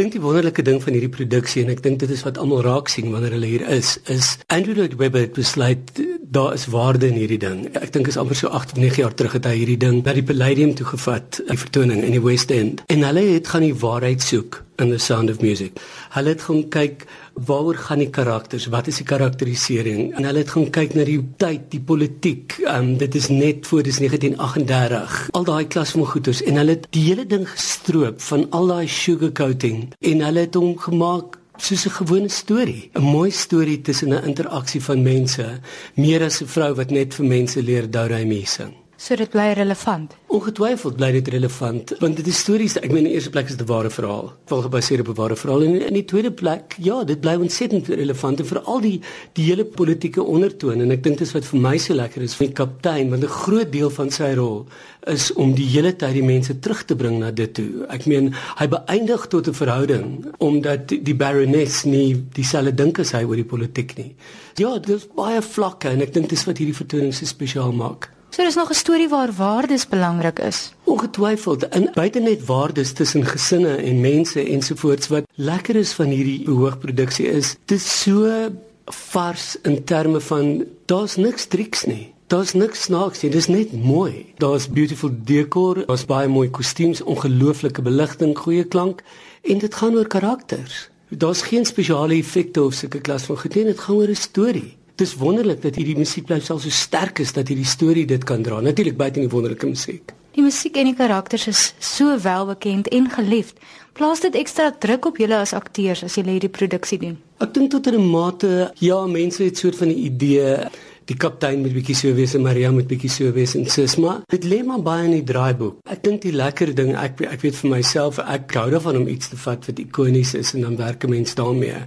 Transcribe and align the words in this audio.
dink 0.00 0.14
die 0.14 0.22
wonderlike 0.22 0.62
ding 0.64 0.78
van 0.80 0.94
hierdie 0.96 1.12
produksie 1.12 1.60
en 1.60 1.72
ek 1.74 1.82
dink 1.84 1.98
dit 2.00 2.12
is 2.14 2.22
wat 2.24 2.38
almal 2.40 2.62
raak 2.64 2.88
sien 2.88 3.10
wanneer 3.12 3.34
hulle 3.36 3.50
hier 3.50 3.64
is, 3.68 3.98
is 4.12 4.32
Andrew 4.48 4.78
Lloyd 4.78 4.96
Webber 5.00 5.26
het 5.26 5.34
besluit 5.36 5.92
daar 6.30 6.54
is 6.56 6.64
waarde 6.72 7.10
in 7.10 7.18
hierdie 7.18 7.40
ding. 7.42 7.66
Ek 7.76 7.92
dink 7.92 8.08
is 8.08 8.16
amper 8.20 8.38
so 8.38 8.48
8 8.48 8.72
of 8.76 8.80
9 8.80 9.02
jaar 9.02 9.16
terug 9.18 9.34
het 9.36 9.48
hy 9.50 9.56
hierdie 9.58 9.80
ding 9.82 10.00
by 10.06 10.14
die 10.16 10.24
Palladium 10.24 10.72
toe 10.78 10.86
gevat, 10.92 11.42
die 11.50 11.58
vertoning 11.58 12.04
in 12.06 12.14
die 12.16 12.22
West 12.24 12.54
End. 12.54 12.84
En 12.88 13.04
hulle 13.04 13.26
het 13.34 13.50
gaan 13.50 13.66
die 13.66 13.76
waarheid 13.76 14.24
soek 14.24 14.62
in 14.80 14.94
the 14.94 15.00
sound 15.02 15.28
of 15.28 15.42
music. 15.44 15.82
Hulle 16.14 16.32
het 16.32 16.46
gaan 16.46 16.62
kyk 16.72 17.04
waaroor 17.46 17.74
gaan 17.74 17.98
die 18.02 18.10
karakters, 18.10 18.66
wat 18.72 18.86
is 18.86 19.00
die 19.00 19.06
karakterisering? 19.08 20.14
En 20.16 20.24
hulle 20.28 20.42
het 20.42 20.52
gaan 20.54 20.70
kyk 20.70 20.94
na 20.94 21.04
die 21.08 21.20
tyd, 21.40 21.68
die 21.72 21.80
politiek. 21.80 22.56
Um 22.68 22.96
dit 23.00 23.14
is 23.14 23.28
net 23.32 23.66
voor 23.66 23.82
dis 23.86 24.00
1938. 24.02 25.28
Al 25.36 25.44
daai 25.48 25.66
klas 25.66 25.94
van 25.96 26.06
goeters 26.06 26.42
en 26.42 26.60
hulle 26.60 26.76
het 26.76 26.88
die 26.94 27.04
hele 27.08 27.26
ding 27.26 27.46
gestroop 27.48 28.20
van 28.20 28.46
al 28.56 28.66
daai 28.72 28.88
sugarcoating 28.88 29.86
en 29.98 30.24
hulle 30.26 30.46
het 30.46 30.58
hom 30.58 30.76
gemaak 30.78 31.38
soos 31.60 31.86
'n 31.86 31.96
gewone 32.00 32.28
storie, 32.28 32.90
'n 32.94 33.02
mooi 33.02 33.30
storie 33.30 33.80
tussen 33.80 34.12
'n 34.12 34.24
interaksie 34.24 34.82
van 34.82 35.02
mense, 35.02 35.60
meer 35.94 36.22
as 36.22 36.40
'n 36.40 36.46
vrou 36.46 36.74
wat 36.74 36.90
net 36.90 37.14
vir 37.14 37.26
mense 37.26 37.62
leer 37.62 37.90
dou 37.90 38.08
hy 38.08 38.44
sing. 38.44 38.74
So 39.00 39.16
dit 39.16 39.30
bly 39.32 39.54
relevant. 39.56 40.12
Ongetwyfeld 40.28 40.98
bly 40.98 41.08
dit 41.14 41.28
relevant 41.32 41.92
want 42.02 42.18
dit 42.20 42.26
is 42.28 42.40
stories. 42.42 42.74
Ek 42.76 42.90
meen 42.92 43.06
in 43.06 43.08
die 43.08 43.14
eerste 43.16 43.30
plek 43.32 43.48
is 43.48 43.54
dit 43.56 43.62
'n 43.64 43.70
ware 43.70 43.90
verhaal, 43.90 44.26
vol 44.44 44.60
gebaseer 44.66 45.00
op 45.00 45.08
'n 45.08 45.16
ware 45.16 45.36
verhaal 45.36 45.62
en 45.62 45.80
in 45.86 45.94
die 45.94 46.04
tweede 46.04 46.30
plek, 46.30 46.76
ja, 46.78 47.02
dit 47.04 47.20
bly 47.20 47.34
ontsettend 47.40 47.88
relevant 47.88 48.42
vir 48.46 48.60
al 48.60 48.80
die 48.80 49.00
die 49.32 49.44
hele 49.44 49.64
politieke 49.64 50.22
ondertoon 50.22 50.82
en 50.82 50.90
ek 50.90 51.02
dink 51.02 51.18
dit 51.18 51.26
is 51.26 51.32
wat 51.32 51.44
vir 51.44 51.60
my 51.60 51.78
so 51.78 51.94
lekker 51.94 52.22
is 52.22 52.34
van 52.34 52.46
die 52.46 52.54
kaptein 52.54 53.10
want 53.10 53.24
'n 53.24 53.28
groot 53.28 53.72
deel 53.72 53.90
van 53.90 54.10
sy 54.10 54.34
rol 54.34 54.66
is 55.06 55.32
om 55.32 55.54
die 55.54 55.68
hele 55.68 55.96
tyd 55.96 56.12
die 56.12 56.22
mense 56.22 56.58
terug 56.58 56.84
te 56.84 56.94
bring 56.94 57.18
na 57.18 57.30
dit 57.30 57.54
toe. 57.54 57.86
Ek 57.88 58.06
meen 58.06 58.34
hy 58.58 58.68
beëindig 58.68 59.28
tot 59.28 59.48
'n 59.48 59.54
verhouding 59.54 60.26
omdat 60.38 60.88
die 60.88 61.16
baroness 61.16 61.84
nie 61.84 62.26
dieselfde 62.34 62.74
dink 62.74 62.98
as 62.98 63.12
hy 63.12 63.24
oor 63.24 63.36
die 63.36 63.44
politiek 63.44 63.96
nie. 63.96 64.14
Ja, 64.56 64.78
dit 64.78 64.96
is 64.96 65.08
baie 65.16 65.40
vlakke 65.40 65.88
en 65.88 66.02
ek 66.02 66.12
dink 66.12 66.28
dis 66.28 66.44
wat 66.44 66.58
hierdie 66.58 66.76
vertoning 66.76 67.14
so 67.14 67.24
spesiaal 67.24 67.72
maak. 67.72 68.19
So 68.30 68.44
dis 68.44 68.54
nog 68.54 68.70
'n 68.70 68.74
storie 68.74 69.08
waar 69.08 69.32
waardes 69.32 69.88
belangrik 69.88 70.38
is. 70.38 70.72
Ongetwyfeld, 70.84 71.74
in 71.74 71.90
buite 71.92 72.18
net 72.18 72.44
waardes 72.44 72.92
tussen 72.92 73.26
gesinne 73.26 73.74
en 73.76 74.00
mense 74.00 74.44
ensovoorts 74.48 75.08
wat 75.08 75.24
lekker 75.34 75.76
is 75.76 75.92
van 75.92 76.06
hierdie 76.06 76.46
hoogproduksie 76.46 77.26
is, 77.26 77.56
dit 77.64 77.80
so 77.80 78.48
vars 78.84 79.56
in 79.62 79.84
terme 79.84 80.20
van 80.20 80.64
daar's 80.84 81.16
niks 81.16 81.46
triks 81.46 81.84
nie. 81.84 82.14
Daar's 82.26 82.52
niks 82.52 82.82
snaaks 82.82 83.22
nie, 83.22 83.30
dis 83.30 83.46
net 83.46 83.72
mooi. 83.72 84.32
Daar's 84.36 84.68
beautiful 84.68 85.10
decor, 85.24 85.86
daar's 85.86 86.04
baie 86.04 86.28
mooi 86.28 86.50
kostuums, 86.50 87.02
ongelooflike 87.02 87.82
beligting, 87.82 88.38
goeie 88.38 88.64
klank 88.64 89.02
en 89.42 89.58
dit 89.58 89.74
gaan 89.74 89.94
oor 89.94 90.06
karakters. 90.06 90.88
Daar's 91.08 91.42
geen 91.42 91.64
spesiale 91.64 92.14
effekte 92.14 92.62
of 92.62 92.74
sulke 92.74 93.00
klas 93.00 93.22
van 93.22 93.38
goed 93.38 93.54
nie, 93.54 93.64
dit 93.64 93.80
gaan 93.80 93.96
oor 93.96 94.08
'n 94.08 94.14
storie 94.14 94.78
dis 95.00 95.16
wonderlik 95.16 95.62
dat 95.64 95.78
hierdie 95.80 95.96
musiek 95.98 96.26
bly 96.28 96.40
self 96.44 96.64
so 96.64 96.70
sterk 96.70 97.22
is 97.24 97.32
dat 97.36 97.48
hierdie 97.48 97.68
storie 97.68 98.06
dit 98.08 98.24
kan 98.28 98.44
dra. 98.44 98.60
Natuurlik 98.60 98.98
buite 99.00 99.22
die 99.22 99.32
wonderlike 99.32 99.66
musiek. 99.66 100.12
Die 100.36 100.44
musiek 100.44 100.76
en 100.78 100.86
die 100.86 100.94
karakters 100.94 101.48
is 101.50 101.62
so 101.82 102.14
welbekend 102.22 102.88
en 102.94 103.08
geliefd. 103.10 103.58
Plaas 103.98 104.22
dit 104.22 104.36
ekstra 104.38 104.70
druk 104.78 105.08
op 105.10 105.18
julle 105.18 105.40
as 105.42 105.52
akteurs 105.56 106.04
as 106.06 106.14
julle 106.18 106.36
hierdie 106.36 106.52
produksie 106.52 107.00
doen? 107.02 107.16
Ek 107.42 107.54
dink 107.56 107.72
tot 107.72 107.88
'n 107.88 107.98
mate 108.10 108.70
ja, 108.78 109.06
mense 109.06 109.42
het 109.42 109.58
soort 109.58 109.76
van 109.76 109.88
'n 109.88 109.98
idee 109.98 110.68
die 111.10 111.18
kaptein 111.18 111.64
moet 111.64 111.74
bietjie 111.74 111.96
so 111.98 112.14
wees 112.14 112.36
en 112.38 112.44
Maria 112.46 112.70
moet 112.70 112.86
bietjie 112.90 113.10
so 113.10 113.32
wees 113.34 113.56
en 113.58 113.66
sis 113.66 113.96
maar 113.98 114.22
dit 114.30 114.44
lê 114.46 114.60
maar 114.66 114.82
baie 114.86 115.08
in 115.08 115.16
die 115.16 115.26
draaiboek. 115.26 115.80
Ek 115.90 116.04
dink 116.04 116.22
die 116.22 116.34
lekker 116.34 116.70
ding 116.76 116.92
ek 116.98 117.22
ek 117.26 117.42
weet 117.42 117.58
vir 117.58 117.72
myself 117.72 118.20
ek 118.22 118.54
hou 118.58 118.68
daarvan 118.70 119.00
om 119.00 119.08
iets 119.10 119.32
te 119.32 119.38
vat 119.44 119.66
wat 119.66 119.82
ikonies 119.82 120.34
is 120.38 120.54
en 120.54 120.66
dan 120.66 120.76
werk 120.78 121.04
'n 121.04 121.10
mens 121.10 121.34
daarmee. 121.34 121.80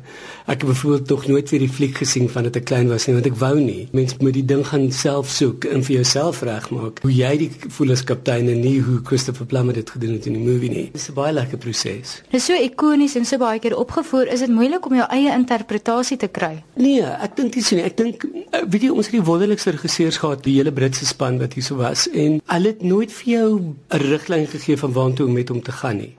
Ek 0.47 0.61
het 0.61 0.67
byvoorbeeld 0.67 1.07
tog 1.07 1.27
nooit 1.27 1.49
vir 1.49 1.59
die 1.59 1.69
fliek 1.69 1.95
gesien 1.97 2.27
van 2.29 2.43
dit 2.43 2.55
ek 2.55 2.65
klein 2.65 2.89
was 2.89 3.07
nie 3.07 3.15
want 3.15 3.25
ek 3.25 3.39
wou 3.39 3.59
nie. 3.59 3.87
Mens 3.91 4.17
moet 4.19 4.33
die 4.33 4.45
ding 4.45 4.65
gaan 4.67 4.91
self 4.91 5.29
soek 5.29 5.65
en 5.65 5.83
vir 5.83 5.95
jouself 5.95 6.41
regmaak. 6.41 6.99
Hoe 7.01 7.15
jy 7.15 7.37
die 7.37 7.51
voel 7.69 7.91
as 7.91 8.03
kaptein 8.03 8.49
en 8.49 8.59
nie 8.59 8.81
hoe 8.81 8.99
Christopher 9.03 9.45
Plummer 9.45 9.73
dit 9.73 9.89
gedoen 9.89 10.13
het 10.13 10.25
in 10.25 10.33
die 10.33 10.43
movie 10.43 10.69
nie. 10.69 10.89
Dit 10.91 11.01
is 11.01 11.09
'n 11.09 11.13
baie 11.13 11.33
lekker 11.33 11.57
proses. 11.57 12.21
Dit 12.31 12.41
is 12.41 12.45
so 12.45 12.53
ikonies 12.53 13.15
en 13.15 13.25
so 13.25 13.37
baie 13.37 13.59
keer 13.59 13.77
opgevoer, 13.77 14.27
is 14.27 14.39
dit 14.39 14.49
moeilik 14.49 14.85
om 14.85 14.95
jou 14.95 15.07
eie 15.09 15.31
interpretasie 15.31 16.17
te 16.17 16.27
kry? 16.27 16.63
Nee, 16.75 17.01
ek 17.01 17.35
dink 17.35 17.53
dis 17.53 17.71
nie. 17.71 17.83
Ek 17.83 17.97
dink 17.97 18.23
eh, 18.51 18.61
weet 18.67 18.81
jy 18.81 18.89
ons 18.89 19.12
die 19.13 19.21
wonderlikste 19.21 19.71
regisseurs 19.75 20.17
gehad, 20.21 20.43
die 20.45 20.57
hele 20.57 20.71
Britse 20.73 21.05
span 21.05 21.39
wat 21.41 21.53
hier 21.53 21.65
so 21.65 21.77
was 21.77 22.07
en 22.09 22.39
hulle 22.49 22.73
het 22.73 22.83
nooit 22.83 23.13
vir 23.19 23.29
jou 23.33 23.47
'n 23.61 24.03
riglyn 24.09 24.47
gegee 24.47 24.77
van 24.77 24.93
waartoe 24.93 25.27
om 25.27 25.33
met 25.33 25.49
hom 25.49 25.61
te 25.61 25.71
gaan 25.71 25.97
nie. 25.97 26.15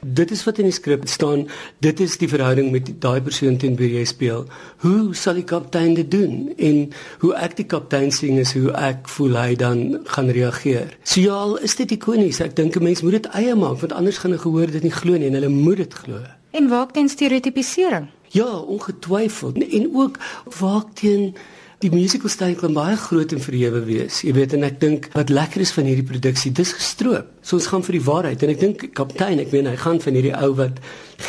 Dit 0.00 0.30
is 0.30 0.44
wat 0.44 0.58
in 0.58 0.68
die 0.68 0.72
skrip 0.72 1.08
staan. 1.08 1.48
Dit 1.80 2.00
is 2.00 2.18
die 2.18 2.28
verhouding 2.28 2.70
met 2.70 3.00
daai 3.00 3.20
persoon 3.20 3.56
teen 3.56 3.76
wie 3.76 3.88
jy 3.94 4.04
speel. 4.04 4.44
Hoe 4.84 5.14
sal 5.14 5.34
die 5.34 5.44
kaptein 5.44 5.94
dit 5.94 6.10
doen? 6.10 6.52
En 6.56 6.92
hoe 7.18 7.32
ek 7.34 7.56
die 7.56 7.66
kaptein 7.66 8.10
sien 8.12 8.38
is 8.38 8.52
hoe 8.52 8.70
ek 8.72 9.08
voel 9.08 9.36
hy 9.36 9.56
dan 9.56 10.00
gaan 10.04 10.28
reageer. 10.28 10.96
So 11.02 11.20
ja, 11.20 11.56
is 11.62 11.76
dit 11.76 11.90
ikonies. 11.90 12.40
Ek 12.40 12.56
dink 12.56 12.76
'n 12.76 12.82
mens 12.82 13.02
moet 13.02 13.12
dit 13.12 13.26
eie 13.32 13.54
maak 13.54 13.80
want 13.80 13.92
anders 13.92 14.18
gaan 14.18 14.32
'n 14.32 14.38
gehoor 14.38 14.70
dit 14.70 14.82
nie 14.82 14.92
glo 14.92 15.16
nie 15.16 15.26
en 15.26 15.34
hulle 15.34 15.48
moet 15.48 15.76
dit 15.76 15.94
glo. 15.94 16.20
En 16.50 16.68
waak 16.68 16.92
teen 16.92 17.08
stereotipisering? 17.08 18.06
Ja, 18.28 18.58
ongetwyfeld. 18.58 19.68
En 19.68 19.90
ook 19.94 20.18
waak 20.58 20.94
teen 20.94 21.34
die 21.84 21.90
musical-styl 21.92 22.54
kan 22.56 22.72
baie 22.76 22.96
groot 22.96 23.32
en 23.36 23.42
verhewe 23.42 23.82
wees. 23.84 24.22
Jy 24.24 24.32
weet 24.38 24.54
en 24.56 24.64
ek 24.64 24.78
dink 24.80 25.08
wat 25.12 25.32
lekker 25.32 25.60
is 25.60 25.74
van 25.76 25.88
hierdie 25.88 26.06
produksie, 26.08 26.52
dis 26.56 26.72
gestroop. 26.76 27.28
So 27.44 27.58
ons 27.58 27.68
gaan 27.70 27.84
vir 27.86 27.98
die 27.98 28.04
waarheid 28.06 28.46
en 28.46 28.54
ek 28.54 28.62
dink 28.62 28.86
kaptein, 28.96 29.42
ek 29.44 29.52
meen 29.52 29.68
hy 29.68 29.76
gaan 29.82 30.00
van 30.02 30.16
hierdie 30.16 30.32
ou 30.40 30.54
wat 30.56 30.80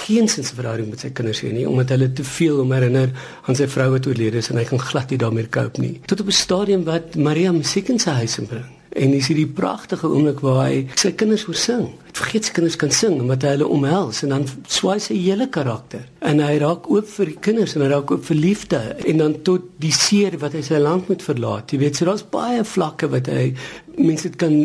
geen 0.05 0.31
sin 0.31 0.47
se 0.47 0.55
verhouding 0.55 0.87
met 0.93 1.03
sy 1.03 1.11
kinders 1.15 1.43
hê 1.43 1.51
nie 1.55 1.67
omdat 1.67 1.93
hulle 1.95 2.09
te 2.15 2.25
veel 2.27 2.63
om 2.63 2.71
herinner 2.75 3.11
aan 3.47 3.59
sy 3.59 3.67
vrou 3.71 3.91
wat 3.97 4.07
oorlede 4.07 4.39
is 4.43 4.51
en 4.51 4.59
hy 4.59 4.65
kan 4.67 4.81
glad 4.81 5.11
nie 5.11 5.19
daarmee 5.21 5.51
cope 5.51 5.83
nie. 5.83 5.97
Tot 6.07 6.23
op 6.23 6.31
'n 6.31 6.41
stadium 6.43 6.87
wat 6.87 7.15
Maria 7.15 7.51
musiek 7.51 7.89
in 7.89 7.99
sy 7.99 8.15
huis 8.23 8.39
inbring. 8.39 8.76
En 8.97 9.11
dis 9.13 9.27
hierdie 9.29 9.47
pragtige 9.59 10.09
oomblik 10.09 10.39
waar 10.41 10.63
hy 10.65 10.87
sy 10.97 11.11
kinders 11.19 11.45
hoor 11.45 11.59
sing. 11.61 11.85
Hy 12.07 12.13
vergeet 12.17 12.47
sy 12.47 12.55
kinders 12.55 12.77
kan 12.81 12.93
sing 12.95 13.19
omdat 13.21 13.45
hy 13.45 13.53
hulle 13.55 13.69
omhels 13.77 14.23
en 14.25 14.33
dan 14.33 14.47
swaai 14.73 14.97
sy 15.03 15.17
hele 15.19 15.49
karakter. 15.53 16.07
En 16.25 16.41
hy 16.41 16.57
raak 16.63 16.89
oop 16.89 17.07
vir 17.17 17.33
die 17.33 17.37
kinders 17.49 17.75
en 17.77 17.85
hy 17.85 17.91
raak 17.93 18.11
oop 18.11 18.25
vir 18.31 18.41
liefde 18.41 18.81
en 19.05 19.21
dan 19.21 19.37
tot 19.47 19.69
die 19.83 19.93
seer 19.93 20.39
wat 20.41 20.57
hy 20.57 20.63
sy 20.65 20.81
land 20.81 21.11
moet 21.11 21.25
verlaat. 21.25 21.71
Jy 21.71 21.81
weet, 21.83 21.99
so 21.99 22.09
daar's 22.09 22.25
baie 22.25 22.65
vlakke 22.65 23.09
wat 23.13 23.29
hy 23.29 23.51
mense 23.97 24.33
kan 24.41 24.57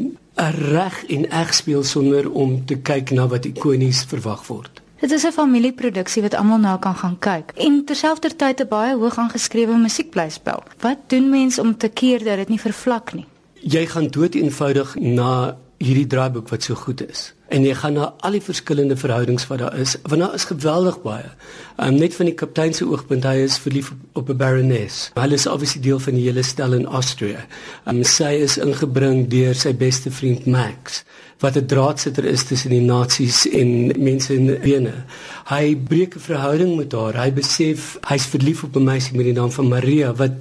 reg 0.72 1.04
en 1.12 1.26
eg 1.30 1.52
speel 1.54 1.84
sonder 1.84 2.30
om 2.30 2.62
te 2.66 2.78
kyk 2.80 3.12
na 3.12 3.28
wat 3.28 3.44
ikonies 3.46 4.04
verwag 4.08 4.46
word. 4.48 4.80
Dit 5.02 5.10
is 5.10 5.24
'n 5.26 5.32
familieproduksie 5.32 6.22
wat 6.22 6.34
almal 6.34 6.58
nou 6.58 6.78
kan 6.78 6.94
gaan 6.94 7.18
kyk. 7.18 7.52
En 7.56 7.84
terselfdertyd 7.84 8.60
'n 8.60 8.68
baie 8.68 8.96
hoog 8.96 9.18
aangeskrewe 9.18 9.76
musiek 9.76 10.10
bly 10.10 10.28
speel. 10.30 10.62
Wat 10.80 10.98
doen 11.06 11.28
mense 11.28 11.60
om 11.60 11.76
te 11.76 11.88
keer 11.88 12.24
dat 12.24 12.36
dit 12.36 12.48
nie 12.48 12.60
vervlak 12.60 13.12
nie? 13.12 13.26
Jy 13.62 13.86
gaan 13.86 14.10
dood 14.10 14.34
eenvoudig 14.34 14.96
na 14.98 15.56
hierdie 15.82 16.06
draaiboek 16.06 16.50
wat 16.52 16.66
so 16.66 16.78
goed 16.78 17.02
is. 17.08 17.30
En 17.52 17.66
jy 17.66 17.74
gaan 17.76 17.98
na 17.98 18.06
al 18.24 18.36
die 18.38 18.44
verskillende 18.44 18.96
verhoudings 18.96 19.44
wat 19.50 19.60
daar 19.60 19.74
is 19.78 19.96
want 20.08 20.22
daar 20.22 20.36
is 20.38 20.46
geweldig 20.48 21.00
baie. 21.02 21.28
Um, 21.76 21.98
net 22.00 22.14
van 22.16 22.30
die 22.30 22.36
kaptein 22.38 22.72
se 22.74 22.86
oogpunt 22.88 23.26
hy 23.28 23.42
is 23.44 23.58
verlief 23.60 23.92
op, 24.14 24.30
'n 24.30 24.36
baroness 24.36 25.10
hulle 25.18 25.34
is 25.34 25.46
obviously 25.46 25.82
deel 25.82 25.98
van 25.98 26.14
die 26.14 26.24
hele 26.28 26.42
stel 26.42 26.72
in 26.72 26.86
Austria. 26.86 27.44
Um, 27.86 28.04
sy 28.04 28.32
is 28.46 28.58
ingebring 28.58 29.28
deur 29.28 29.54
sy 29.54 29.74
beste 29.74 30.10
vriend 30.10 30.46
Max 30.46 31.04
wat 31.42 31.56
'n 31.56 31.66
draadsitter 31.66 32.24
is 32.24 32.44
tussen 32.44 32.70
die 32.70 32.80
nasies 32.80 33.48
en 33.50 33.92
mense 33.98 34.34
in 34.34 34.60
Wene. 34.60 35.04
Hy 35.44 35.76
breek 35.76 36.14
'n 36.14 36.20
verhouding 36.20 36.76
met 36.76 36.92
haar. 36.92 37.16
Hy 37.24 37.32
besef 37.32 37.98
hy's 38.06 38.26
verlief 38.26 38.62
op 38.64 38.76
'n 38.76 38.84
meisie 38.84 39.16
met 39.16 39.24
die 39.24 39.34
naam 39.34 39.50
van 39.50 39.68
Maria 39.68 40.14
wat 40.14 40.32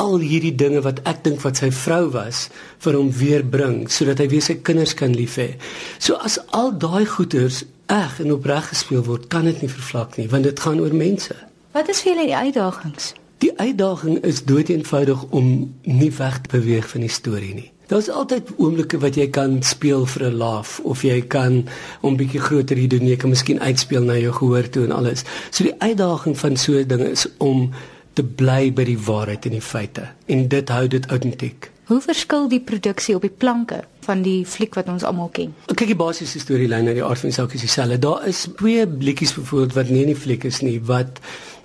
al 0.00 0.18
hierdie 0.24 0.54
dinge 0.56 0.80
wat 0.86 1.02
ek 1.08 1.22
dink 1.26 1.42
wat 1.44 1.60
sy 1.60 1.68
vrou 1.74 2.06
was 2.14 2.46
vir 2.84 2.96
hom 2.96 3.10
weer 3.20 3.44
bring 3.56 3.82
sodat 3.92 4.22
hy 4.22 4.28
weer 4.32 4.44
sy 4.44 4.56
kinders 4.64 4.94
kan 4.96 5.12
lief 5.16 5.36
hê. 5.40 5.50
So 5.98 6.16
as 6.16 6.38
al 6.56 6.72
daai 6.72 7.04
goeders 7.04 7.64
eg 7.90 8.20
en 8.22 8.32
opreg 8.36 8.70
gespeel 8.70 9.04
word, 9.06 9.28
kan 9.32 9.48
dit 9.50 9.64
nie 9.64 9.72
vervlak 9.72 10.16
nie 10.18 10.28
want 10.32 10.48
dit 10.48 10.66
gaan 10.66 10.80
oor 10.80 10.94
mense. 10.96 11.36
Wat 11.76 11.90
is 11.92 12.00
vir 12.02 12.14
julle 12.14 12.30
die 12.30 12.38
uitdagings? 12.48 13.12
Die 13.40 13.52
uitdaging 13.56 14.22
is 14.28 14.42
doeteenvoudig 14.44 15.22
om 15.36 15.52
nie 15.88 16.10
weg 16.16 16.40
te 16.44 16.56
beweeg 16.56 16.88
van 16.90 17.06
die 17.06 17.12
storie 17.12 17.54
nie. 17.56 17.70
Daar's 17.90 18.10
altyd 18.12 18.52
oomblikke 18.56 19.00
wat 19.02 19.16
jy 19.18 19.26
kan 19.34 19.56
speel 19.66 20.04
vir 20.06 20.26
'n 20.28 20.36
laugh 20.38 20.78
of 20.86 21.02
jy 21.02 21.20
kan 21.26 21.64
om 22.00 22.16
bietjie 22.16 22.40
groter 22.40 22.76
hier 22.76 22.88
doen, 22.88 23.06
jy 23.06 23.16
kan 23.16 23.30
miskien 23.30 23.60
uitspeel 23.60 24.04
na 24.04 24.16
jou 24.18 24.32
gehoor 24.32 24.68
toe 24.68 24.84
en 24.84 24.92
alles. 24.92 25.24
So 25.50 25.64
die 25.64 25.74
uitdaging 25.78 26.38
van 26.38 26.56
so 26.56 26.72
'n 26.72 26.86
ding 26.86 27.00
is 27.00 27.26
om 27.38 27.72
te 28.20 28.24
bly 28.40 28.68
by 28.76 28.84
die 28.88 28.98
waarheid 29.00 29.48
en 29.48 29.56
die 29.56 29.64
feite 29.64 30.10
en 30.30 30.48
dit 30.52 30.72
hou 30.74 30.86
dit 30.92 31.06
autentiek. 31.12 31.70
Hoe 31.90 31.98
verskil 32.04 32.46
die 32.52 32.60
produksie 32.62 33.16
op 33.16 33.24
die 33.26 33.32
planke 33.32 33.80
van 34.04 34.20
die 34.22 34.44
fliek 34.46 34.76
wat 34.78 34.90
ons 34.92 35.06
almal 35.06 35.30
ken? 35.34 35.54
Kyk 35.72 35.90
die 35.90 35.98
basiese 35.98 36.42
storielyn 36.42 36.90
en 36.90 36.98
die 36.98 37.04
aard 37.06 37.22
van 37.22 37.32
die 37.32 37.38
saak 37.38 37.56
is 37.56 37.64
dieselfde. 37.66 37.98
Daar 38.04 38.28
is 38.30 38.44
twee 38.60 38.84
blikkies 38.86 39.34
byvoorbeeld 39.38 39.78
wat 39.78 39.90
nie 39.90 40.04
in 40.04 40.12
die 40.12 40.20
fliek 40.26 40.46
is 40.46 40.60
nie 40.66 40.76
wat 40.90 41.18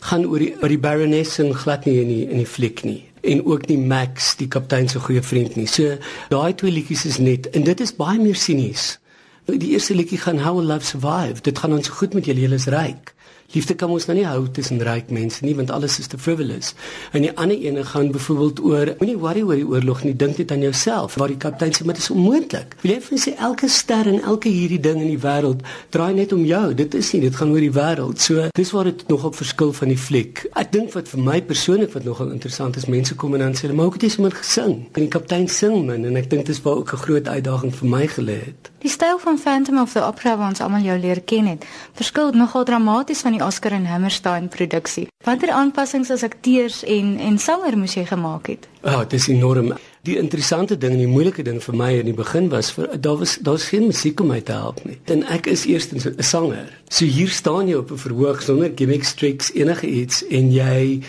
gaan 0.07 0.25
oor 0.29 0.41
die 0.41 0.53
oor 0.61 0.71
die 0.71 0.81
baroness 0.81 1.37
en 1.43 1.53
glad 1.53 1.85
nie 1.89 1.99
in 2.01 2.11
die 2.13 2.23
in 2.25 2.41
die 2.41 2.49
fliek 2.49 2.85
nie 2.87 3.03
en 3.25 3.41
ook 3.45 3.65
nie 3.69 3.79
Max 3.81 4.35
die 4.37 4.49
kaptein 4.49 4.89
se 4.89 5.01
goeie 5.01 5.21
vriend 5.25 5.55
nie. 5.57 5.65
So 5.69 5.97
daai 6.33 6.53
twee 6.57 6.73
liedjies 6.73 7.05
is 7.09 7.17
net 7.21 7.49
en 7.57 7.65
dit 7.65 7.81
is 7.81 7.93
baie 7.97 8.21
meer 8.21 8.37
sinies 8.37 8.95
Die 9.45 9.75
eerste 9.75 9.93
liedjie 9.93 10.17
gaan 10.17 10.39
How 10.41 10.55
Will 10.57 10.65
Love 10.65 10.85
Survive. 10.85 11.41
Dit 11.45 11.59
gaan 11.61 11.73
ons 11.73 11.87
goed 11.87 12.15
met 12.17 12.25
julle, 12.25 12.41
julle 12.41 12.57
is 12.57 12.65
ryk. 12.73 13.11
Liefde 13.55 13.75
kan 13.79 13.91
ons 13.95 14.05
nou 14.09 14.17
nie 14.17 14.25
hou 14.27 14.41
tussen 14.51 14.81
ryk 14.83 15.11
mense 15.15 15.45
nie 15.45 15.53
want 15.55 15.71
alles 15.71 15.95
is 16.01 16.09
te 16.11 16.17
frivolous. 16.19 16.73
En 17.15 17.23
die 17.23 17.31
ander 17.39 17.55
ene 17.55 17.85
gaan 17.87 18.11
byvoorbeeld 18.11 18.59
oor 18.67 18.91
moenie 18.99 19.15
worry 19.21 19.43
oor 19.47 19.55
die 19.55 19.67
oorlog 19.67 20.03
nie, 20.03 20.11
dink 20.15 20.41
net 20.41 20.51
aan 20.51 20.65
jouself. 20.65 21.15
Waar 21.21 21.31
die 21.31 21.39
kaptein 21.39 21.71
sê 21.71 21.87
maar 21.87 21.95
dit 21.95 22.03
is 22.03 22.11
onmoontlik. 22.11 22.75
Wil 22.83 22.95
jy 22.95 22.99
vir 23.05 23.21
sê 23.23 23.35
elke 23.47 23.69
ster 23.71 24.11
en 24.11 24.19
elke 24.33 24.51
hierdie 24.51 24.81
ding 24.83 24.99
in 24.99 25.13
die 25.13 25.21
wêreld 25.23 25.63
draai 25.95 26.11
net 26.19 26.35
om 26.35 26.43
jou. 26.43 26.65
Dit 26.75 26.99
is 26.99 27.13
nie, 27.15 27.23
dit 27.29 27.39
gaan 27.39 27.55
oor 27.55 27.63
die 27.63 27.71
wêreld. 27.79 28.19
So 28.27 28.49
dis 28.59 28.75
waar 28.75 28.91
dit 28.91 29.07
nog 29.07 29.23
op 29.31 29.39
verskil 29.39 29.71
van 29.79 29.95
die 29.95 29.99
fliek. 29.99 30.43
Ek 30.59 30.75
dink 30.75 30.91
wat 30.97 31.07
vir 31.13 31.23
my 31.31 31.39
persoonlik 31.47 31.95
wat 31.95 32.03
nogal 32.03 32.35
interessant 32.35 32.75
is, 32.75 32.89
mense 32.91 33.15
kom 33.15 33.39
en 33.39 33.47
dan 33.47 33.55
sê 33.55 33.69
hulle 33.69 33.79
maar 33.79 33.93
ook 33.93 34.01
dit 34.01 34.09
is 34.11 34.19
sommer 34.19 34.35
gesing. 34.35 34.81
En 34.91 35.05
die 35.07 35.11
kaptein 35.15 35.47
sing 35.47 35.79
min 35.87 36.03
en 36.11 36.19
ek 36.19 36.27
dink 36.33 36.51
dis 36.51 36.63
waar 36.67 36.83
ook 36.83 36.91
'n 36.93 37.03
groot 37.07 37.27
uitdaging 37.27 37.75
vir 37.79 37.89
my 37.95 38.07
gelê 38.19 38.39
het. 38.51 38.74
Die 38.85 38.91
styl 38.93 39.17
van 39.17 39.39
Phantom 39.39 39.79
of 39.81 39.95
the 39.95 40.01
Opera 40.05 40.35
wat 40.37 40.51
ons 40.51 40.59
almal 40.61 40.83
jou 40.85 40.93
leer 41.01 41.17
ken 41.25 41.47
het, 41.49 41.63
verskil 41.97 42.35
nogal 42.37 42.67
dramaties 42.69 43.23
van 43.25 43.33
die 43.33 43.41
Oscar 43.41 43.73
en 43.73 43.87
Hammerstein 43.89 44.45
produksie. 44.53 45.07
Watter 45.25 45.49
aanpassings 45.49 46.11
as 46.13 46.21
akteurs 46.27 46.83
en 46.85 47.15
en 47.17 47.39
sanger 47.41 47.73
moes 47.81 47.95
jy 47.97 48.03
gemaak 48.05 48.51
het? 48.53 48.67
Ja, 48.83 48.99
oh, 48.99 49.01
dit 49.01 49.17
is 49.17 49.25
enorm. 49.33 49.73
Die 50.05 50.19
interessante 50.21 50.77
ding 50.77 50.93
en 50.93 51.01
die 51.01 51.09
moeilike 51.09 51.41
ding 51.41 51.57
vir 51.65 51.79
my 51.81 51.89
in 52.03 52.11
die 52.11 52.13
begin 52.13 52.51
was 52.53 52.69
vir 52.77 52.93
daar 52.93 53.17
was 53.23 53.39
daar's 53.41 53.65
geen 53.73 53.87
musiek 53.89 54.21
om 54.21 54.29
my 54.35 54.41
te 54.45 54.53
help 54.53 54.85
nie. 54.85 54.99
En 55.09 55.25
ek 55.33 55.49
is 55.49 55.65
eerstens 55.65 56.05
'n 56.05 56.21
sanger. 56.21 56.69
So 56.87 57.05
hier 57.05 57.33
staan 57.33 57.67
jy 57.67 57.81
op 57.81 57.89
'n 57.89 57.97
verhoog 57.97 58.41
sonder 58.41 58.71
gimmicks, 58.75 59.13
tricks, 59.13 59.53
enige 59.53 59.87
iets 59.87 60.21
en 60.27 60.51
jy 60.53 61.01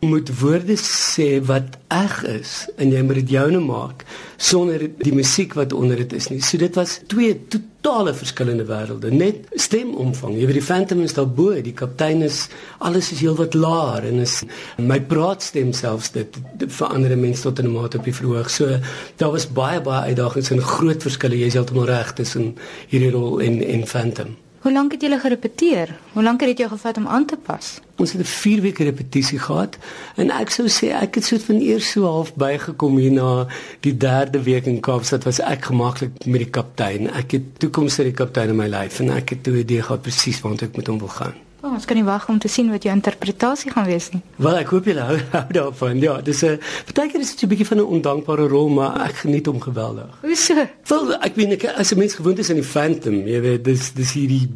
moet 0.00 0.30
woorde 0.38 0.76
sê 0.78 1.40
wat 1.42 1.74
eg 1.90 2.20
is 2.30 2.52
en 2.78 2.92
jy 2.94 3.00
moet 3.02 3.18
dit 3.18 3.32
joune 3.34 3.58
maak 3.64 4.04
sonder 4.38 4.84
die 5.00 5.14
musiek 5.14 5.56
wat 5.58 5.74
onder 5.74 5.98
dit 5.98 6.12
is 6.14 6.28
nie. 6.30 6.38
So 6.38 6.60
dit 6.60 6.78
was 6.78 7.00
twee 7.10 7.34
totale 7.50 8.14
verskillende 8.14 8.68
wêrelde. 8.68 9.10
Net 9.10 9.50
stemomvang. 9.58 10.36
Jy 10.38 10.46
weet 10.46 10.60
die 10.60 10.64
Phantom 10.68 11.02
is 11.02 11.16
daar 11.18 11.26
bo, 11.26 11.50
die 11.50 11.74
kaptein 11.74 12.22
is 12.22 12.44
alles 12.78 13.10
is 13.10 13.24
heelwat 13.24 13.58
laer 13.58 14.06
en 14.06 14.22
is 14.22 14.44
my 14.78 15.00
praatstem 15.02 15.74
selfs 15.74 16.14
dit, 16.14 16.38
dit 16.62 16.72
verander 16.78 17.18
mense 17.18 17.42
tot 17.42 17.58
'n 17.58 17.72
mate 17.72 17.98
op 17.98 18.04
die 18.04 18.14
verhoog. 18.14 18.50
So 18.50 18.78
daar 19.18 19.34
was 19.34 19.50
baie 19.50 19.80
baie 19.80 20.14
uitdagings 20.14 20.50
en 20.50 20.62
groot 20.62 21.02
verskille. 21.02 21.38
Jy 21.38 21.46
is 21.46 21.58
heeltemal 21.58 21.90
reg 21.90 22.12
tussen 22.12 22.54
hierdie 22.86 23.10
rol 23.10 23.40
en 23.40 23.62
en 23.62 23.86
Phantom. 23.86 24.36
Hoe 24.58 24.72
lank 24.72 24.92
het 24.92 25.00
julle 25.00 25.18
gerepeteer? 25.22 25.92
Hoe 26.12 26.22
lank 26.22 26.40
het 26.40 26.48
dit 26.48 26.58
jou 26.58 26.70
gevat 26.70 26.96
om 26.96 27.06
aan 27.06 27.24
te 27.30 27.36
pas? 27.36 27.78
Ons 27.96 28.12
het 28.12 28.20
'n 28.20 28.24
4 28.24 28.60
weke 28.60 28.84
repetisie 28.84 29.38
gehad 29.38 29.78
en 30.16 30.30
ek 30.30 30.50
sou 30.50 30.66
sê 30.68 30.90
ek 30.90 31.14
het 31.14 31.24
soort 31.24 31.42
van 31.42 31.60
eers 31.60 31.90
so 31.90 32.02
half 32.02 32.34
bygekom 32.34 32.96
hier 32.98 33.12
na 33.12 33.46
die 33.80 33.96
derde 33.96 34.42
week 34.42 34.66
in 34.66 34.80
Kaapstad 34.80 35.24
was 35.24 35.40
ek 35.40 35.64
gemaklik 35.64 36.26
met 36.26 36.40
die 36.40 36.50
kaptein. 36.50 37.10
Ek 37.10 37.30
het 37.30 37.58
toekoms 37.58 37.94
vir 37.94 38.04
die 38.04 38.18
kaptein 38.18 38.48
in 38.48 38.56
my 38.56 38.66
lewe 38.66 38.98
en 38.98 39.10
ek 39.10 39.28
het 39.28 39.46
'n 39.46 39.56
idee 39.56 39.82
gehad 39.82 40.02
presies 40.02 40.40
waar 40.40 40.52
ek 40.52 40.76
met 40.76 40.86
hom 40.86 40.98
wil 40.98 41.08
gaan. 41.08 41.34
Oh, 41.60 41.72
ons 41.74 41.84
kan 41.84 41.96
nie 41.98 42.06
wag 42.06 42.28
om 42.30 42.38
te 42.38 42.48
sien 42.48 42.70
wat 42.70 42.84
jou 42.86 42.92
interpretasie 42.94 43.72
gaan 43.74 43.86
wees 43.88 44.12
nie. 44.12 44.20
Wel, 44.36 44.60
ek 44.60 44.70
hoop 44.70 44.86
julle 44.86 45.02
hou, 45.08 45.16
hou 45.34 45.46
daarvan. 45.56 45.98
Ja, 45.98 46.20
dis 46.22 46.44
'n 46.46 46.60
partykeer 46.86 47.20
is 47.20 47.34
dit 47.34 47.42
'n 47.42 47.50
bietjie 47.50 47.66
van 47.66 47.78
'n 47.78 47.90
ondankbare 47.98 48.46
rol, 48.48 48.68
maar 48.68 49.00
ek 49.08 49.26
geniet 49.26 49.46
hom 49.46 49.60
geweldig. 49.60 50.10
Hoe 50.22 50.36
so? 50.36 50.54
Wel, 50.86 51.14
ek 51.18 51.34
weet 51.34 51.52
ek 51.58 51.64
as 51.74 51.92
'n 51.92 51.98
mens 51.98 52.14
gewoond 52.14 52.38
is 52.38 52.50
aan 52.50 52.62
die 52.62 52.70
Phantom, 52.74 53.26
jy 53.26 53.40
weet, 53.40 53.64
dis 53.64 53.92
dis 53.92 54.12
hierdie 54.12 54.46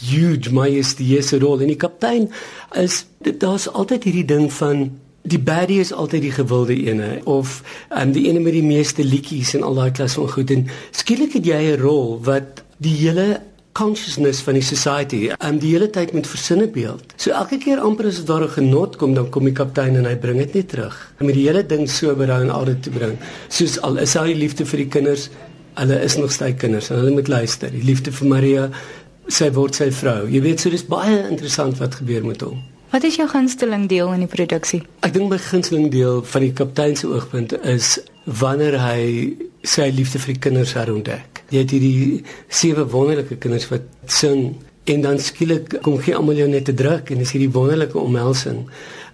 huge 0.00 0.52
majestueuse 0.52 1.38
rol 1.38 1.60
en 1.60 1.72
die 1.72 1.80
kaptein 1.80 2.28
is 2.76 3.06
daar's 3.18 3.68
altyd 3.68 4.04
hierdie 4.04 4.28
ding 4.28 4.52
van 4.52 4.90
die 5.26 5.40
baddie 5.42 5.80
is 5.80 5.92
altyd 5.92 6.22
die 6.22 6.34
gewilde 6.34 6.76
ene 6.76 7.20
of 7.24 7.62
um, 7.90 8.12
die 8.12 8.26
ene 8.28 8.40
met 8.40 8.54
die 8.54 8.64
meeste 8.64 9.04
liedjies 9.04 9.54
en 9.56 9.64
al 9.66 9.74
daai 9.74 9.90
klas 9.90 10.14
van 10.18 10.28
goed 10.30 10.52
en 10.54 10.66
skielik 10.94 11.38
het 11.38 11.46
jy 11.46 11.60
'n 11.72 11.80
rol 11.80 12.20
wat 12.22 12.62
die 12.78 12.94
hele 12.94 13.40
consciousness 13.76 14.40
van 14.46 14.56
die 14.56 14.64
society 14.64 15.18
um, 15.36 15.58
die 15.60 15.74
hele 15.74 15.88
tyd 15.92 16.14
met 16.16 16.28
versinne 16.28 16.66
beeld. 16.72 17.12
So 17.20 17.34
elke 17.36 17.58
keer 17.60 17.82
amper 17.84 18.08
as 18.08 18.22
daar 18.24 18.44
'n 18.44 18.54
genot 18.56 18.96
kom, 18.96 19.14
dan 19.14 19.28
kom 19.30 19.44
die 19.44 19.52
kaptein 19.52 19.96
en 19.96 20.06
hy 20.06 20.16
bring 20.16 20.38
dit 20.38 20.54
net 20.54 20.68
terug. 20.68 20.96
Om 21.20 21.26
die 21.26 21.46
hele 21.48 21.66
ding 21.66 21.88
so 21.90 22.14
berou 22.14 22.40
en 22.42 22.50
altyd 22.50 22.82
te 22.82 22.90
bring. 22.90 23.18
Soos 23.48 23.80
al 23.80 23.98
is 23.98 24.14
hy 24.14 24.32
liefde 24.32 24.64
vir 24.64 24.78
die 24.78 24.88
kinders, 24.88 25.28
hulle 25.74 26.00
is 26.02 26.16
nog 26.16 26.32
steeds 26.32 26.60
kinders 26.60 26.90
en 26.90 26.96
hulle 26.96 27.10
moet 27.10 27.28
luister. 27.28 27.70
Die 27.70 27.84
liefde 27.84 28.12
vir 28.12 28.28
Maria, 28.28 28.70
sy 29.28 29.50
word 29.50 29.74
sy 29.74 29.90
vrou. 29.90 30.26
Jy 30.30 30.40
weet, 30.40 30.60
so 30.60 30.70
dis 30.70 30.86
baie 30.86 31.28
interessant 31.28 31.78
wat 31.78 31.94
gebeur 31.94 32.24
met 32.24 32.40
hom. 32.40 32.62
Wat 32.90 33.04
is 33.04 33.16
jou 33.16 33.28
gunsteling 33.28 33.88
deel 33.88 34.12
in 34.12 34.20
die 34.20 34.30
produksie? 34.30 34.82
Ek 35.02 35.12
dink 35.12 35.28
my 35.28 35.38
gunsteling 35.38 35.90
deel 35.90 36.22
van 36.22 36.42
die 36.42 36.52
kaptein 36.52 36.96
se 36.96 37.06
oogpunt 37.06 37.52
is 37.64 37.98
wanneer 38.24 38.78
hy 38.78 39.36
sy 39.62 39.90
liefde 39.90 40.18
vir 40.18 40.32
die 40.32 40.40
kinders 40.40 40.72
herontdek 40.72 41.35
jy 41.50 41.62
het 41.62 41.74
hierdie 41.74 42.22
sewe 42.48 42.86
wonderlike 42.90 43.38
kinders 43.42 43.68
wat 43.70 43.86
sing 44.10 44.56
en 44.86 45.02
dan 45.02 45.18
skielik 45.18 45.80
kom 45.82 45.98
gee 46.02 46.14
almal 46.14 46.38
jou 46.38 46.46
net 46.50 46.68
te 46.68 46.74
druk 46.74 47.10
en 47.10 47.22
dis 47.22 47.32
hierdie 47.34 47.50
wonderlike 47.50 47.98
omhelsing. 47.98 48.64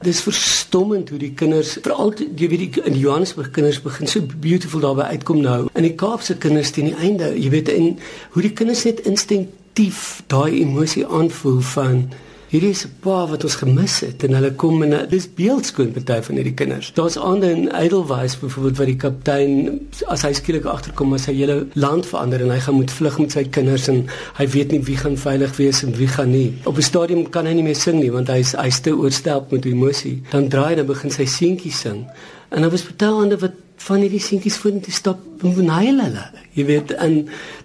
Dis 0.05 0.21
verstommend 0.25 1.13
hoe 1.13 1.21
die 1.21 1.33
kinders, 1.39 1.77
veral 1.85 2.13
jy 2.19 2.49
weet 2.51 2.65
die 2.65 2.83
in 2.91 2.99
Johannesburg 2.99 3.53
kinders 3.57 3.81
begin 3.81 4.11
so 4.11 4.25
beautiful 4.45 4.83
daarby 4.85 5.07
uitkom 5.15 5.41
nou. 5.45 5.61
In 5.79 5.87
die 5.87 5.95
Kaapse 5.97 6.37
kinders 6.43 6.75
teen 6.75 6.91
die 6.91 6.99
einde, 6.99 7.31
jy 7.39 7.53
weet 7.55 7.71
en 7.73 7.95
hoe 8.35 8.45
die 8.45 8.53
kinders 8.59 8.85
net 8.89 9.01
instinktief 9.09 10.23
daai 10.33 10.61
emosie 10.61 11.07
aanvoel 11.07 11.63
van 11.73 12.05
hierdie 12.53 12.75
is 12.77 12.85
'n 12.85 12.93
pa 13.01 13.27
wat 13.27 13.45
ons 13.45 13.55
gemis 13.57 14.01
het 14.05 14.25
en 14.27 14.35
hulle 14.37 14.51
kom 14.53 14.83
en 14.83 15.09
dis 15.09 15.27
beeldskoon 15.35 15.93
party 15.93 16.21
van 16.23 16.37
hierdie 16.37 16.55
kinders. 16.55 16.91
Daar's 16.93 17.17
ander 17.17 17.51
in 17.51 17.71
Edelweiss 17.73 18.39
byvoorbeeld 18.39 18.77
waar 18.77 18.87
die 18.87 18.97
kaptein 18.97 19.81
as 20.07 20.23
hy 20.23 20.33
skielik 20.33 20.65
agterkom 20.65 21.15
as 21.15 21.27
hy 21.27 21.35
hele 21.35 21.67
land 21.73 22.07
verander 22.07 22.43
en 22.43 22.51
hy 22.51 22.61
gaan 22.61 22.75
moet 22.75 22.91
vlug 22.91 23.19
met 23.19 23.33
sy 23.33 23.45
kinders 23.45 23.89
en 23.89 24.07
hy 24.37 24.47
weet 24.47 24.71
nie 24.71 24.83
wie 24.85 24.97
gaan 24.97 25.17
veilig 25.17 25.57
wees 25.57 25.83
en 25.83 25.97
wie 25.97 26.09
gaan 26.09 26.31
nie. 26.31 26.53
Op 26.65 26.77
'n 26.77 26.83
stadium 26.83 27.31
kan 27.31 27.47
hy 27.47 27.55
nie 27.55 27.63
meer 27.63 27.77
sing 27.77 28.01
nie 28.01 28.13
want 28.13 28.29
hy's 28.29 28.53
hy's 28.53 28.81
te 28.81 28.93
oorstelp 28.93 29.51
met 29.51 29.65
emosie. 29.65 30.23
Dan 30.31 30.49
draai 30.49 30.75
hy 30.75 30.81
en 30.81 30.87
begin 30.87 31.11
sy 31.11 31.25
seentjie 31.25 31.73
sing. 31.73 32.07
En 32.53 32.61
daar 32.61 32.71
was 32.71 32.85
ander 32.99 33.39
wat 33.39 33.53
van 33.83 34.03
hierdie 34.05 34.21
seentjies 34.21 34.59
vorentoe 34.63 34.93
stap 34.95 35.43
en 35.43 35.55
benail 35.57 36.01
hulle. 36.05 36.25
Jy 36.55 36.65
weet, 36.69 36.93
en 37.03 37.15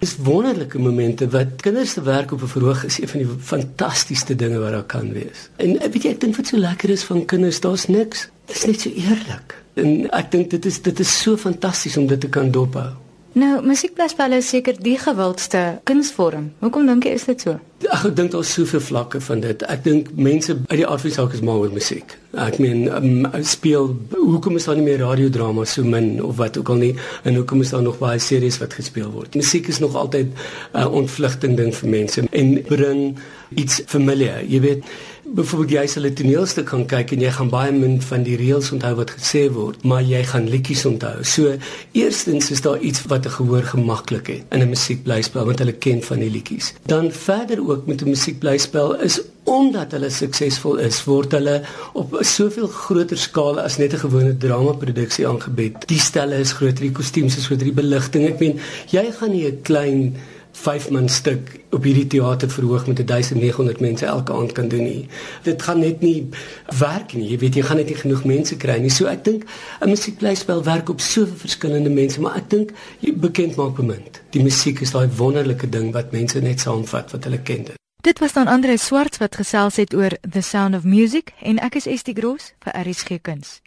dis 0.01 0.15
wonderlike 0.25 0.79
momente 0.81 1.27
wat 1.33 1.59
kinders 1.61 1.93
se 1.97 2.01
werk 2.01 2.31
op 2.33 2.41
'n 2.41 2.53
verhoog 2.55 2.85
is 2.85 2.99
een 3.01 3.07
van 3.07 3.19
die 3.19 3.29
fantastiesste 3.51 4.35
dinge 4.35 4.59
wat 4.59 4.71
daar 4.71 4.83
kan 4.83 5.11
wees. 5.13 5.49
En 5.57 5.77
weet 5.77 6.03
jy, 6.03 6.09
ek 6.09 6.21
dink 6.21 6.35
wat 6.35 6.47
so 6.47 6.57
lekker 6.57 6.89
is 6.89 7.03
van 7.03 7.25
kinders, 7.25 7.59
daar's 7.59 7.87
niks. 7.87 8.29
Dit 8.45 8.55
is 8.55 8.65
net 8.65 8.81
so 8.81 8.89
eerlik. 8.89 9.61
En 9.73 10.09
ek 10.11 10.31
dink 10.31 10.49
dit 10.49 10.65
is 10.65 10.81
dit 10.81 10.99
is 10.99 11.21
so 11.21 11.37
fantasties 11.37 11.97
om 11.97 12.07
dit 12.07 12.19
te 12.19 12.29
kan 12.29 12.51
dophou. 12.51 13.06
Nou, 13.37 13.59
musiekbladspalle 13.61 14.39
is 14.41 14.47
seker 14.49 14.77
die 14.81 14.95
gewildste 14.97 15.59
kunsvorm. 15.85 16.47
Hoekom 16.63 16.87
dink 16.89 17.05
jy 17.05 17.11
is 17.19 17.25
dit 17.27 17.43
so? 17.43 17.59
Ek 17.85 18.07
dink 18.17 18.31
daar's 18.33 18.49
soveel 18.55 18.81
vlakke 18.81 19.19
van 19.21 19.43
dit. 19.43 19.61
Ek 19.69 19.83
dink 19.85 20.07
mense 20.17 20.55
uit 20.55 20.79
die 20.79 20.87
afsaak 20.87 21.35
is 21.37 21.43
mal 21.45 21.61
oor 21.61 21.73
musiek. 21.73 22.15
Ek 22.33 22.57
meen, 22.61 22.87
um, 22.89 23.27
speel 23.45 23.91
hoekom 24.15 24.57
is 24.57 24.65
daar 24.65 24.79
nie 24.79 24.87
meer 24.87 25.03
radiodrama 25.03 25.67
so 25.69 25.85
min 25.85 26.15
of 26.25 26.39
wat 26.41 26.57
ook 26.57 26.71
al 26.73 26.81
nie 26.81 26.93
en 27.29 27.37
hoekom 27.37 27.61
is 27.61 27.75
daar 27.75 27.85
nog 27.85 27.99
baie 28.01 28.17
series 28.17 28.57
wat 28.63 28.73
gespeel 28.79 29.11
word? 29.13 29.37
Musiek 29.37 29.69
is 29.69 29.83
nog 29.85 29.93
altyd 29.93 30.33
'n 30.33 30.79
uh, 30.81 30.89
ontvlugting 30.89 31.57
ding 31.57 31.75
vir 31.75 31.89
mense 31.89 32.25
en 32.31 32.63
bring 32.65 33.17
iets 33.53 33.81
familiar. 33.85 34.41
Jy 34.41 34.59
weet, 34.61 34.83
byvoorbeeld 35.35 35.71
jy 35.71 35.85
sal 35.87 36.05
'n 36.05 36.13
toneelstuk 36.13 36.69
gaan 36.69 36.85
kyk 36.85 37.11
en 37.11 37.21
jy 37.21 37.31
gaan 37.31 37.49
baie 37.49 37.71
min 37.71 38.01
van 38.01 38.23
die 38.23 38.37
reëls 38.39 38.71
onthou 38.71 38.93
wat 38.95 39.11
gesê 39.11 39.51
word, 39.51 39.83
maar 39.83 40.01
jy 40.01 40.23
gaan 40.23 40.49
liedjies 40.49 40.85
onthou. 40.85 41.23
So, 41.23 41.57
eerstens 41.91 42.51
is 42.51 42.61
daar 42.61 42.79
iets 42.79 43.03
wat 43.05 43.25
'n 43.25 43.35
gehoor 43.39 43.63
gemaklik 43.63 44.27
het 44.27 44.43
in 44.51 44.61
'n 44.61 44.69
musiekblyspel 44.69 45.45
want 45.45 45.59
hulle 45.59 45.73
ken 45.73 46.01
van 46.03 46.19
die 46.19 46.29
liedjies. 46.29 46.73
Dan 46.85 47.11
verder 47.11 47.59
ook 47.69 47.87
met 47.87 48.01
'n 48.01 48.09
musiekblyspel 48.09 48.99
is 49.01 49.21
omdat 49.43 49.91
hulle 49.91 50.09
suksesvol 50.09 50.77
is, 50.77 51.03
word 51.03 51.31
hulle 51.31 51.61
op 51.93 52.17
soveel 52.21 52.67
groter 52.67 53.17
skaal 53.17 53.59
as 53.59 53.77
net 53.77 53.93
'n 53.93 54.03
gewone 54.05 54.37
dramaproduksie 54.37 55.27
aangebied. 55.27 55.87
Die 55.87 55.99
stelle 55.99 56.35
is 56.35 56.51
groter, 56.51 56.81
die 56.81 56.91
kostuums 56.91 57.37
is 57.37 57.45
groter, 57.45 57.65
die 57.65 57.81
beligting. 57.83 58.27
Ek 58.27 58.39
meen, 58.39 58.59
jy 58.91 59.11
gaan 59.11 59.31
nie 59.31 59.47
'n 59.47 59.61
klein 59.61 60.15
5 60.57 60.89
min 60.89 61.09
stuk 61.09 61.51
op 61.69 61.83
hierdie 61.85 62.07
teater 62.07 62.49
verhoog 62.49 62.87
met 62.87 63.07
1900 63.07 63.79
mense 63.79 64.05
elke 64.05 64.33
aand 64.33 64.51
kan 64.57 64.67
doen 64.67 64.83
nie. 64.83 65.07
Dit 65.43 65.61
gaan 65.61 65.79
net 65.79 66.01
nie 66.01 66.29
werk 66.79 67.13
nie. 67.13 67.29
Jy 67.29 67.37
weet 67.43 67.59
jy 67.59 67.63
gaan 67.67 67.77
net 67.77 67.91
nie 67.91 67.99
genoeg 67.99 68.23
mense 68.25 68.57
kry 68.57 68.79
nie. 68.81 68.89
So 68.93 69.05
ek 69.05 69.23
dink 69.23 69.45
'n 69.81 69.89
musiekblyspel 69.89 70.63
werk 70.63 70.89
op 70.89 70.99
soveel 71.01 71.37
verskillende 71.45 71.89
mense, 71.89 72.21
maar 72.21 72.37
ek 72.37 72.49
dink 72.49 72.71
jy 72.99 73.13
bekend 73.13 73.55
maak 73.55 73.75
bemind. 73.75 74.21
Die 74.31 74.43
musiek 74.43 74.81
is 74.81 74.91
daai 74.91 75.09
wonderlike 75.17 75.69
ding 75.69 75.93
wat 75.93 76.11
mense 76.11 76.39
net 76.41 76.59
saamvat 76.59 77.11
wat 77.11 77.23
hulle 77.23 77.41
ken. 77.41 77.65
Dit 78.01 78.19
was 78.19 78.33
dan 78.33 78.47
Andre 78.47 78.77
Swarts 78.77 79.17
wat 79.17 79.35
gesels 79.35 79.75
het 79.75 79.93
oor 79.93 80.17
The 80.29 80.41
Sound 80.41 80.75
of 80.75 80.83
Music 80.83 81.33
en 81.41 81.59
ek 81.59 81.75
is 81.75 81.85
Estie 81.85 82.15
Gross 82.15 82.53
vir 82.63 82.73
RSG 82.73 83.21
Kuns. 83.21 83.61